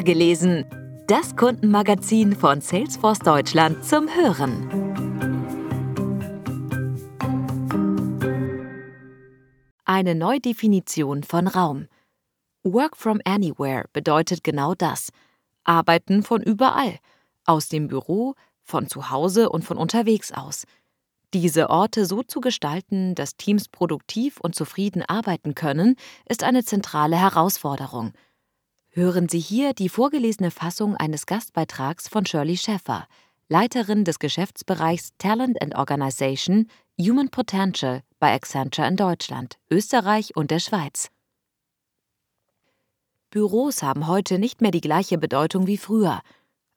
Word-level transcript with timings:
gelesen. 0.00 0.64
Das 1.06 1.36
Kundenmagazin 1.36 2.34
von 2.34 2.60
Salesforce 2.60 3.18
Deutschland 3.18 3.84
zum 3.84 4.08
Hören. 4.08 4.70
Eine 9.84 10.14
Neudefinition 10.14 11.22
von 11.22 11.46
Raum. 11.46 11.88
Work 12.62 12.96
from 12.96 13.20
Anywhere 13.24 13.84
bedeutet 13.92 14.42
genau 14.42 14.74
das. 14.74 15.10
Arbeiten 15.64 16.22
von 16.22 16.42
überall. 16.42 16.98
Aus 17.44 17.68
dem 17.68 17.88
Büro, 17.88 18.34
von 18.62 18.88
zu 18.88 19.10
Hause 19.10 19.50
und 19.50 19.64
von 19.64 19.76
unterwegs 19.76 20.32
aus. 20.32 20.64
Diese 21.34 21.70
Orte 21.70 22.06
so 22.06 22.22
zu 22.22 22.40
gestalten, 22.40 23.14
dass 23.14 23.36
Teams 23.36 23.68
produktiv 23.68 24.38
und 24.40 24.54
zufrieden 24.54 25.02
arbeiten 25.02 25.54
können, 25.54 25.96
ist 26.28 26.44
eine 26.44 26.64
zentrale 26.64 27.16
Herausforderung. 27.16 28.12
Hören 28.94 29.30
Sie 29.30 29.38
hier 29.38 29.72
die 29.72 29.88
vorgelesene 29.88 30.50
Fassung 30.50 30.96
eines 30.96 31.24
Gastbeitrags 31.24 32.08
von 32.08 32.26
Shirley 32.26 32.58
Scheffer, 32.58 33.06
Leiterin 33.48 34.04
des 34.04 34.18
Geschäftsbereichs 34.18 35.14
Talent 35.16 35.62
and 35.62 35.74
Organization 35.76 36.68
Human 37.00 37.30
Potential 37.30 38.02
bei 38.18 38.34
Accenture 38.34 38.86
in 38.86 38.96
Deutschland, 38.96 39.56
Österreich 39.70 40.36
und 40.36 40.50
der 40.50 40.58
Schweiz. 40.58 41.08
Büros 43.30 43.82
haben 43.82 44.08
heute 44.08 44.38
nicht 44.38 44.60
mehr 44.60 44.72
die 44.72 44.82
gleiche 44.82 45.16
Bedeutung 45.16 45.66
wie 45.66 45.78
früher. 45.78 46.20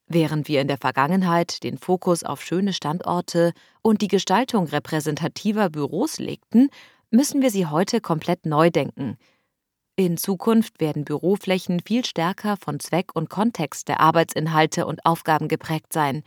Während 0.08 0.48
wir 0.48 0.62
in 0.62 0.70
der 0.70 0.78
Vergangenheit 0.78 1.64
den 1.64 1.78
Fokus 1.78 2.24
auf 2.24 2.42
schöne 2.42 2.72
Standorte 2.72 3.52
und 3.82 4.02
die 4.02 4.08
Gestaltung 4.08 4.68
repräsentativer 4.68 5.70
Büros 5.70 6.18
legten, 6.20 6.70
müssen 7.12 7.42
wir 7.42 7.52
sie 7.52 7.66
heute 7.66 8.00
komplett 8.00 8.46
neu 8.46 8.70
denken. 8.70 9.18
In 9.98 10.18
Zukunft 10.18 10.82
werden 10.82 11.06
Büroflächen 11.06 11.80
viel 11.80 12.04
stärker 12.04 12.58
von 12.58 12.82
Zweck 12.82 13.16
und 13.16 13.30
Kontext 13.30 13.88
der 13.88 14.02
Arbeitsinhalte 14.02 14.86
und 14.86 15.06
Aufgaben 15.06 15.48
geprägt 15.48 15.94
sein. 15.94 16.24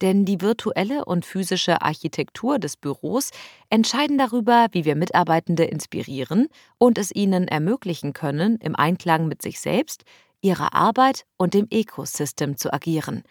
Denn 0.00 0.24
die 0.24 0.40
virtuelle 0.40 1.04
und 1.04 1.26
physische 1.26 1.82
Architektur 1.82 2.60
des 2.60 2.76
Büros 2.76 3.30
entscheiden 3.68 4.16
darüber, 4.16 4.68
wie 4.70 4.84
wir 4.84 4.94
Mitarbeitende 4.94 5.64
inspirieren 5.64 6.46
und 6.78 6.98
es 6.98 7.12
ihnen 7.12 7.48
ermöglichen 7.48 8.12
können, 8.12 8.58
im 8.58 8.76
Einklang 8.76 9.26
mit 9.26 9.42
sich 9.42 9.58
selbst, 9.58 10.04
ihrer 10.40 10.72
Arbeit 10.72 11.24
und 11.36 11.54
dem 11.54 11.66
Ecosystem 11.68 12.56
zu 12.56 12.72
agieren. 12.72 13.24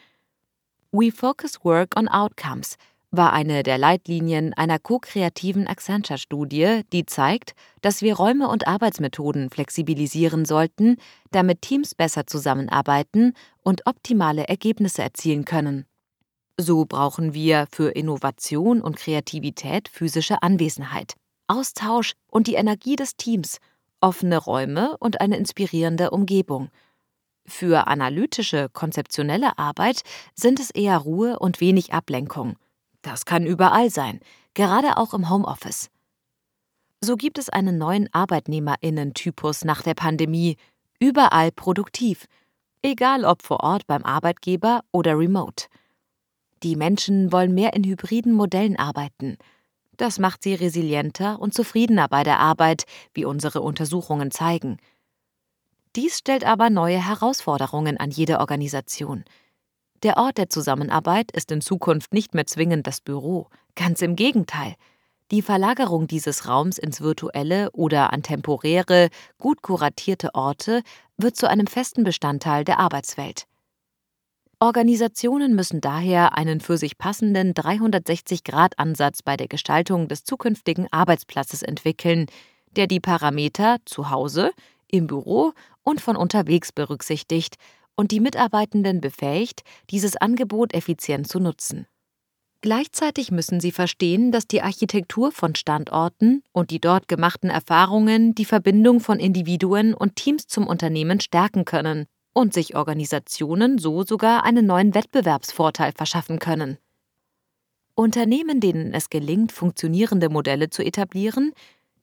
We 0.92 1.09
Focus 1.09 1.64
Work 1.64 1.98
on 1.98 2.09
Outcomes 2.09 2.76
war 3.12 3.34
eine 3.34 3.64
der 3.64 3.78
Leitlinien 3.78 4.54
einer 4.54 4.80
ko-kreativen 4.80 5.67
Accenture-Studie, 5.67 6.81
die 6.94 7.06
zeigt, 7.06 7.53
dass 7.81 8.02
wir 8.02 8.16
Räume 8.16 8.48
und 8.48 8.68
Arbeitsmethoden 8.68 9.50
flexibilisieren 9.50 10.45
sollten, 10.45 10.98
damit 11.31 11.62
Teams 11.62 11.94
besser 11.94 12.26
zusammenarbeiten 12.26 13.34
und 13.64 13.86
optimale 13.86 14.48
Ergebnisse 14.48 15.02
erzielen 15.02 15.45
können. 15.45 15.86
So 16.58 16.86
brauchen 16.86 17.34
wir 17.34 17.68
für 17.72 17.92
Innovation 17.92 18.81
und 18.81 18.95
Kreativität 18.95 19.90
physische 19.90 20.42
Anwesenheit, 20.42 21.16
Austausch 21.48 22.14
und 22.28 22.48
die 22.48 22.56
Energie 22.56 22.96
des 22.96 23.18
Teams, 23.18 23.58
offene 24.00 24.38
Räume 24.38 24.96
und 25.00 25.22
eine 25.22 25.38
inspirierende 25.38 26.12
Umgebung– 26.12 26.70
für 27.46 27.88
analytische, 27.88 28.70
konzeptionelle 28.72 29.58
Arbeit 29.58 30.02
sind 30.36 30.59
es 30.59 30.70
eher 30.70 30.98
Ruhe 30.98 31.40
und 31.40 31.59
wenig 31.59 31.94
Ablenkung. 31.94 32.56
Das 33.02 33.26
kann 33.26 33.46
überall 33.46 33.90
sein, 33.90 34.20
gerade 34.54 34.98
auch 34.98 35.14
im 35.14 35.30
Homeoffice. 35.30 35.90
So 37.02 37.16
gibt 37.16 37.40
es 37.40 37.50
einen 37.50 37.78
neuen 37.78 38.14
Arbeitnehmerinnen-Typus 38.14 39.66
nach 39.66 39.82
der 39.82 39.96
Pandemie, 39.96 40.58
überall 41.00 41.52
produktiv, 41.52 42.26
egal 42.84 43.26
ob 43.26 43.42
vor 43.42 43.62
Ort 43.62 43.88
beim 43.88 44.04
Arbeitgeber 44.04 44.82
oder 44.92 45.18
remote. 45.18 45.66
Die 46.62 46.76
Menschen 46.76 47.32
wollen 47.32 47.56
mehr 47.56 47.74
in 47.74 47.84
hybriden 47.84 48.34
Modellen 48.34 48.78
arbeiten. 48.78 49.38
Das 49.98 50.20
macht 50.20 50.44
sie 50.44 50.54
resilienter 50.54 51.40
und 51.40 51.56
zufriedener 51.56 52.08
bei 52.08 52.24
der 52.24 52.40
Arbeit, 52.40 52.84
wie 53.14 53.25
unsere 53.25 53.62
Untersuchungen 53.62 54.30
zeigen. 54.30 54.78
Dies 55.96 56.20
stellt 56.20 56.46
aber 56.46 56.70
neue 56.70 57.04
Herausforderungen 57.06 57.98
an 57.98 58.12
jede 58.12 58.40
Organisation. 58.40 59.25
Der 60.03 60.17
Ort 60.17 60.39
der 60.39 60.50
Zusammenarbeit 60.50 61.31
ist 61.31 61.51
in 61.51 61.62
Zukunft 61.62 62.12
nicht 62.12 62.34
mehr 62.34 62.47
zwingend 62.47 62.88
das 62.88 63.01
Büro, 63.01 63.47
ganz 63.75 64.01
im 64.01 64.16
Gegenteil. 64.16 64.73
Die 65.29 65.44
Verlagerung 65.44 66.07
dieses 66.07 66.47
Raums 66.47 66.79
ins 66.79 67.01
virtuelle 67.01 67.69
oder 67.72 68.12
an 68.12 68.23
temporäre, 68.23 69.09
gut 69.38 69.62
kuratierte 69.62 70.34
Orte 70.34 70.81
wird 71.17 71.38
zu 71.38 71.47
einem 71.47 71.67
festen 71.67 72.03
Bestandteil 72.03 72.63
der 72.63 72.79
Arbeitswelt. 72.79 73.45
Organisationen 74.59 75.56
müssen 75.56 75.81
daher 75.81 76.38
einen 76.38 76.62
für 76.62 76.78
sich 76.78 76.97
passenden 76.97 77.53
360-Grad-Ansatz 77.53 79.22
bei 79.22 79.38
der 79.38 79.47
Gestaltung 79.47 80.07
des 80.07 80.23
zukünftigen 80.23 80.88
Arbeitsplatzes 80.91 81.62
entwickeln, 81.62 82.25
der 82.75 82.88
die 82.88 83.00
Parameter 83.00 83.78
zu 83.85 84.09
Hause, 84.09 84.51
im 84.88 85.07
Büro 85.07 85.53
und 85.83 86.01
von 86.01 86.16
unterwegs 86.16 86.72
berücksichtigt 86.72 87.56
und 88.01 88.09
die 88.09 88.19
Mitarbeitenden 88.19 89.00
befähigt, 89.00 89.62
dieses 89.91 90.17
Angebot 90.17 90.73
effizient 90.73 91.28
zu 91.28 91.39
nutzen. 91.39 91.85
Gleichzeitig 92.62 93.29
müssen 93.29 93.59
sie 93.59 93.72
verstehen, 93.72 94.31
dass 94.31 94.47
die 94.47 94.63
Architektur 94.63 95.31
von 95.31 95.53
Standorten 95.53 96.41
und 96.51 96.72
die 96.72 96.79
dort 96.79 97.07
gemachten 97.07 97.51
Erfahrungen 97.51 98.34
die 98.34 98.45
Verbindung 98.45 99.01
von 99.01 99.19
Individuen 99.19 99.94
und 99.94 100.16
Teams 100.16 100.47
zum 100.47 100.66
Unternehmen 100.66 101.19
stärken 101.19 101.63
können 101.63 102.07
und 102.34 102.56
sich 102.56 102.75
Organisationen 102.75 103.78
so 103.78 104.01
sogar 104.01 104.45
einen 104.45 104.66
neuen 104.66 104.95
Wettbewerbsvorteil 104.95 105.91
verschaffen 105.95 106.39
können. 106.39 106.79
Unternehmen, 107.94 108.59
denen 108.59 108.95
es 108.95 109.12
gelingt, 109.12 109.51
funktionierende 109.51 110.29
Modelle 110.29 110.72
zu 110.72 110.83
etablieren, 110.83 111.53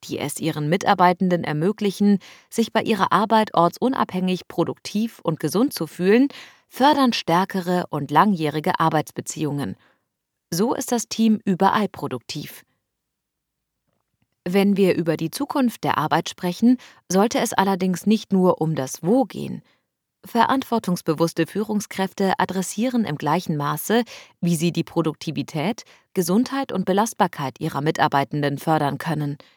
die 0.05 0.19
es 0.19 0.39
ihren 0.39 0.69
Mitarbeitenden 0.69 1.45
ermöglichen, 1.45 2.19
sich 2.51 2.73
bei 2.73 2.83
ihrer 2.83 3.13
Arbeit 3.13 3.55
ortsunabhängig 3.55 4.49
produktiv 4.49 5.21
und 5.23 5.41
gesund 5.41 5.73
zu 5.73 5.87
fühlen, 5.87 6.29
fördern 6.69 7.13
stärkere 7.13 7.85
und 7.91 8.11
langjährige 8.11 8.79
Arbeitsbeziehungen. 8.79 9.77
So 10.51 10.75
ist 10.75 10.93
das 10.93 11.09
Team 11.09 11.41
überall 11.45 11.89
produktiv. 11.89 12.65
Wenn 14.45 14.77
wir 14.77 14.97
über 14.97 15.17
die 15.17 15.31
Zukunft 15.31 15.85
der 15.85 15.99
Arbeit 15.99 16.31
sprechen, 16.31 16.79
sollte 17.11 17.39
es 17.39 17.53
allerdings 17.53 18.07
nicht 18.07 18.33
nur 18.33 18.61
um 18.63 18.75
das 18.75 19.03
Wo 19.03 19.25
gehen. 19.25 19.63
Verantwortungsbewusste 20.25 21.47
Führungskräfte 21.47 22.33
adressieren 22.39 23.05
im 23.05 23.17
gleichen 23.17 23.57
Maße, 23.57 24.05
wie 24.41 24.57
sie 24.57 24.73
die 24.73 24.85
Produktivität, 24.85 25.85
Gesundheit 26.15 26.73
und 26.73 26.87
Belastbarkeit 26.87 27.61
ihrer 27.61 27.83
Mitarbeitenden 27.83 28.59
fördern 28.59 28.99
können– 28.99 29.37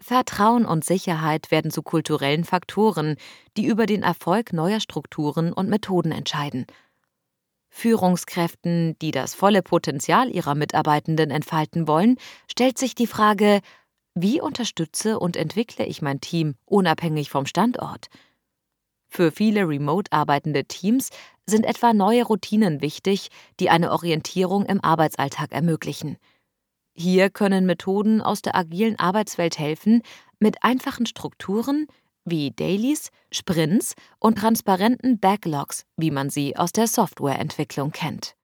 Vertrauen 0.00 0.64
und 0.64 0.84
Sicherheit 0.84 1.50
werden 1.50 1.70
zu 1.70 1.82
kulturellen 1.82 2.44
Faktoren, 2.44 3.16
die 3.56 3.66
über 3.66 3.86
den 3.86 4.02
Erfolg 4.02 4.52
neuer 4.52 4.80
Strukturen 4.80 5.52
und 5.52 5.68
Methoden 5.68 6.12
entscheiden. 6.12 6.66
Führungskräften, 7.68 8.96
die 9.00 9.10
das 9.10 9.34
volle 9.34 9.62
Potenzial 9.62 10.30
ihrer 10.30 10.54
Mitarbeitenden 10.54 11.30
entfalten 11.30 11.86
wollen, 11.86 12.16
stellt 12.50 12.78
sich 12.78 12.94
die 12.94 13.06
Frage, 13.06 13.60
wie 14.14 14.40
unterstütze 14.40 15.18
und 15.18 15.36
entwickle 15.36 15.86
ich 15.86 16.02
mein 16.02 16.20
Team 16.20 16.54
unabhängig 16.64 17.30
vom 17.30 17.46
Standort? 17.46 18.06
Für 19.08 19.32
viele 19.32 19.66
remote 19.68 20.12
arbeitende 20.12 20.64
Teams 20.64 21.10
sind 21.46 21.64
etwa 21.64 21.92
neue 21.92 22.24
Routinen 22.24 22.82
wichtig, 22.82 23.28
die 23.58 23.70
eine 23.70 23.90
Orientierung 23.92 24.66
im 24.66 24.82
Arbeitsalltag 24.82 25.52
ermöglichen. 25.52 26.18
Hier 27.00 27.30
können 27.30 27.64
Methoden 27.64 28.20
aus 28.20 28.42
der 28.42 28.56
agilen 28.56 28.98
Arbeitswelt 28.98 29.56
helfen, 29.56 30.02
mit 30.40 30.64
einfachen 30.64 31.06
Strukturen 31.06 31.86
wie 32.24 32.50
Dailies, 32.50 33.10
Sprints 33.30 33.94
und 34.18 34.38
transparenten 34.38 35.20
Backlogs, 35.20 35.84
wie 35.96 36.10
man 36.10 36.28
sie 36.28 36.56
aus 36.56 36.72
der 36.72 36.88
Softwareentwicklung 36.88 37.92
kennt. 37.92 38.34